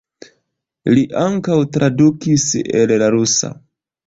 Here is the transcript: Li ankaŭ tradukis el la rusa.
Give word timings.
Li 0.95 1.03
ankaŭ 1.23 1.57
tradukis 1.77 2.47
el 2.81 2.97
la 3.05 3.13
rusa. 3.19 3.53